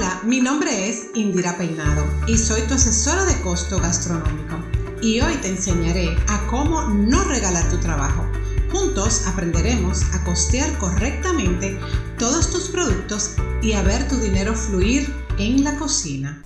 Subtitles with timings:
[0.00, 4.56] Hola, mi nombre es Indira Peinado y soy tu asesora de costo gastronómico.
[5.02, 8.26] Y hoy te enseñaré a cómo no regalar tu trabajo.
[8.72, 11.78] Juntos aprenderemos a costear correctamente
[12.18, 16.42] todos tus productos y a ver tu dinero fluir en la cocina.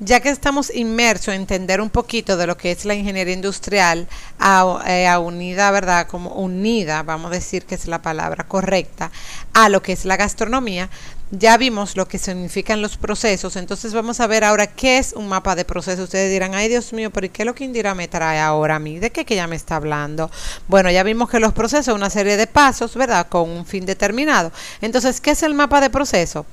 [0.00, 4.08] Ya que estamos inmersos en entender un poquito de lo que es la ingeniería industrial
[4.40, 6.08] a, eh, unida, ¿verdad?
[6.08, 9.12] Como unida, vamos a decir que es la palabra correcta,
[9.52, 10.90] a lo que es la gastronomía,
[11.32, 15.28] ya vimos lo que significan los procesos, entonces vamos a ver ahora qué es un
[15.28, 16.04] mapa de procesos.
[16.04, 18.76] Ustedes dirán, ay Dios mío, pero ¿y qué es lo que Indira me trae ahora
[18.76, 18.98] a mí?
[18.98, 20.30] ¿De qué que ella me está hablando?
[20.68, 23.28] Bueno, ya vimos que los procesos son una serie de pasos, ¿verdad?
[23.28, 24.52] Con un fin determinado.
[24.82, 26.44] Entonces, ¿qué es el mapa de proceso?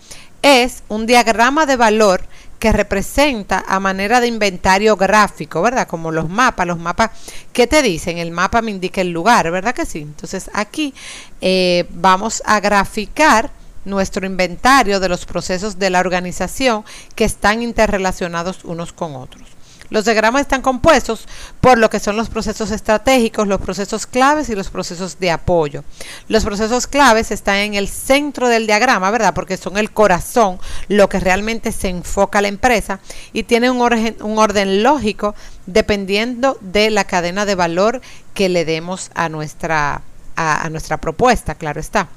[0.42, 2.22] Es un diagrama de valor
[2.58, 5.88] que representa a manera de inventario gráfico, ¿verdad?
[5.88, 7.12] Como los mapas, los mapas,
[7.52, 8.18] ¿qué te dicen?
[8.18, 10.00] El mapa me indica el lugar, ¿verdad que sí?
[10.00, 10.94] Entonces aquí
[11.42, 13.59] eh, vamos a graficar
[13.90, 16.86] nuestro inventario de los procesos de la organización
[17.16, 19.60] que están interrelacionados unos con otros.
[19.90, 21.26] Los diagramas están compuestos
[21.62, 25.84] por lo que son los procesos estratégicos, los procesos claves y los procesos de apoyo.
[26.28, 29.34] Los procesos claves están en el centro del diagrama, ¿verdad?
[29.34, 33.00] Porque son el corazón, lo que realmente se enfoca la empresa
[33.34, 35.34] y tiene un orden, un orden lógico
[35.66, 38.02] dependiendo de la cadena de valor
[38.36, 40.02] que le demos a nuestra,
[40.36, 42.10] a nuestra propuesta, claro está.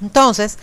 [0.00, 0.58] Entonces,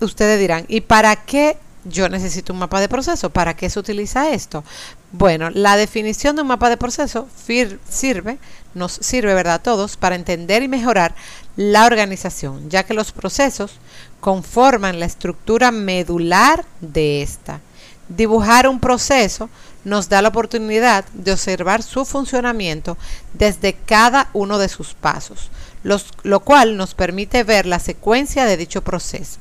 [0.00, 3.30] ustedes dirán, ¿y para qué yo necesito un mapa de proceso?
[3.30, 4.64] ¿Para qué se utiliza esto?
[5.12, 8.38] Bueno, la definición de un mapa de proceso sirve,
[8.74, 11.14] nos sirve, ¿verdad?, a todos para entender y mejorar
[11.56, 13.78] la organización, ya que los procesos
[14.20, 17.60] conforman la estructura medular de esta.
[18.08, 19.50] Dibujar un proceso
[19.84, 22.96] nos da la oportunidad de observar su funcionamiento
[23.34, 25.50] desde cada uno de sus pasos
[25.82, 29.38] lo cual nos permite ver la secuencia de dicho proceso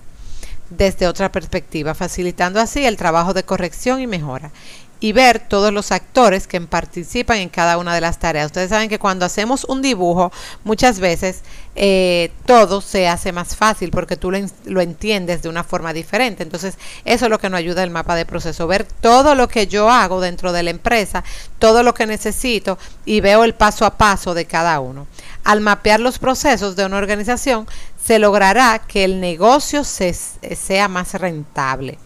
[0.69, 4.51] desde otra perspectiva, facilitando así el trabajo de corrección y mejora
[4.99, 8.47] y ver todos los actores que participan en cada una de las tareas.
[8.47, 10.31] Ustedes saben que cuando hacemos un dibujo,
[10.63, 11.41] muchas veces
[11.75, 16.41] eh, todo se hace más fácil porque tú lo, lo, entiendes de una forma diferente.
[16.41, 19.67] Entonces, eso es lo que nos ayuda el mapa de proceso, ver todo lo que
[19.67, 21.23] yo hago dentro de la empresa,
[21.59, 25.07] todo lo que necesito y veo el paso a paso de cada uno.
[25.43, 27.67] Al mapear los procesos de una organización,
[28.03, 31.97] se logrará que el negocio se, sea más rentable.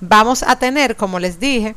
[0.00, 1.76] Vamos a tener, como les dije,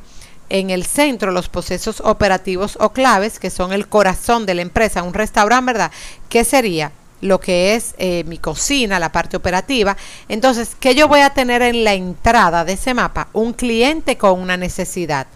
[0.50, 5.04] en el centro los procesos operativos o claves, que son el corazón de la empresa,
[5.04, 5.92] un restaurante, ¿verdad?
[6.30, 6.92] ¿Qué sería?
[7.22, 9.98] Lo que es eh, mi cocina, la parte operativa.
[10.28, 13.30] Entonces, ¿qué yo voy a tener en la entrada de ese mapa?
[13.34, 15.28] Un cliente con una necesidad.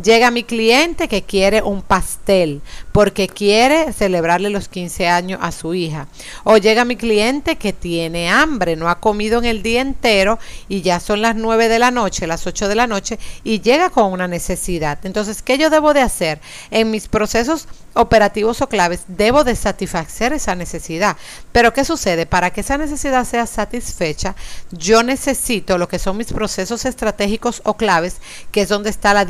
[0.00, 2.60] Llega mi cliente que quiere un pastel
[2.92, 6.06] porque quiere celebrarle los 15 años a su hija.
[6.44, 10.82] O llega mi cliente que tiene hambre, no ha comido en el día entero y
[10.82, 14.12] ya son las 9 de la noche, las 8 de la noche y llega con
[14.12, 14.98] una necesidad.
[15.04, 16.40] Entonces, ¿qué yo debo de hacer?
[16.70, 21.16] En mis procesos operativos o claves, debo de satisfacer esa necesidad.
[21.52, 22.26] Pero ¿qué sucede?
[22.26, 24.36] Para que esa necesidad sea satisfecha,
[24.70, 28.18] yo necesito lo que son mis procesos estratégicos o claves,
[28.52, 29.24] que es donde está la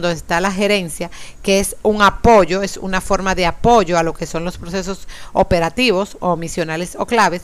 [0.00, 1.10] donde está la gerencia,
[1.42, 5.08] que es un apoyo, es una forma de apoyo a lo que son los procesos
[5.32, 7.42] operativos o misionales o claves.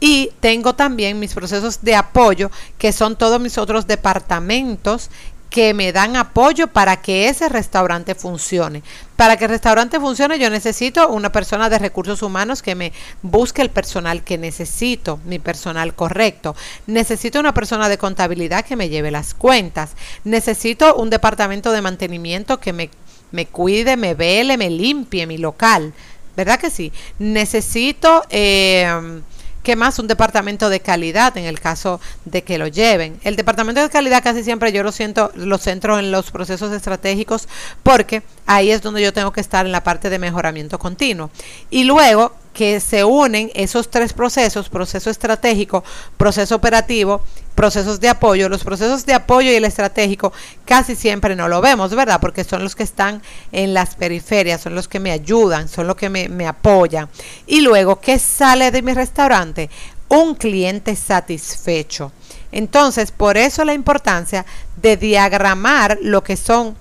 [0.00, 5.10] Y tengo también mis procesos de apoyo, que son todos mis otros departamentos
[5.52, 8.82] que me dan apoyo para que ese restaurante funcione.
[9.16, 13.60] Para que el restaurante funcione yo necesito una persona de recursos humanos que me busque
[13.60, 16.56] el personal que necesito, mi personal correcto.
[16.86, 19.90] Necesito una persona de contabilidad que me lleve las cuentas.
[20.24, 22.88] Necesito un departamento de mantenimiento que me,
[23.30, 25.92] me cuide, me vele, me limpie mi local.
[26.34, 26.92] ¿Verdad que sí?
[27.18, 28.24] Necesito...
[28.30, 29.20] Eh,
[29.62, 29.98] ¿Qué más?
[30.00, 33.20] Un departamento de calidad en el caso de que lo lleven.
[33.22, 37.48] El departamento de calidad casi siempre yo lo siento, lo centro en los procesos estratégicos
[37.84, 41.30] porque ahí es donde yo tengo que estar en la parte de mejoramiento continuo.
[41.70, 45.84] Y luego que se unen esos tres procesos, proceso estratégico,
[46.16, 47.22] proceso operativo,
[47.54, 48.48] procesos de apoyo.
[48.48, 50.32] Los procesos de apoyo y el estratégico
[50.64, 52.20] casi siempre no lo vemos, ¿verdad?
[52.20, 53.22] Porque son los que están
[53.52, 57.08] en las periferias, son los que me ayudan, son los que me, me apoyan.
[57.46, 59.70] Y luego, ¿qué sale de mi restaurante?
[60.08, 62.12] Un cliente satisfecho.
[62.52, 64.44] Entonces, por eso la importancia
[64.76, 66.76] de diagramar lo que son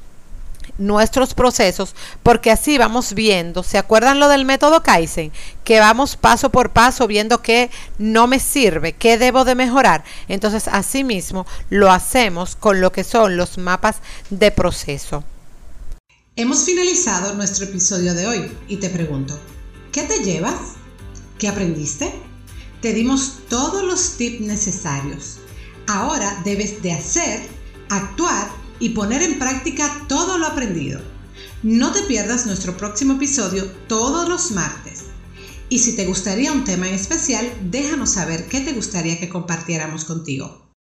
[0.78, 5.32] nuestros procesos, porque así vamos viendo, ¿se acuerdan lo del método Kaizen?
[5.64, 10.04] Que vamos paso por paso viendo qué no me sirve, qué debo de mejorar.
[10.28, 13.98] Entonces, así mismo lo hacemos con lo que son los mapas
[14.30, 15.24] de proceso.
[16.36, 19.38] Hemos finalizado nuestro episodio de hoy y te pregunto,
[19.92, 20.76] ¿qué te llevas?
[21.38, 22.12] ¿Qué aprendiste?
[22.82, 25.38] Te dimos todos los tips necesarios.
[25.88, 27.42] Ahora debes de hacer
[27.90, 31.00] actuar y poner en práctica todo lo aprendido.
[31.64, 35.04] No te pierdas nuestro próximo episodio todos los martes.
[35.70, 40.04] Y si te gustaría un tema en especial, déjanos saber qué te gustaría que compartiéramos
[40.04, 40.62] contigo.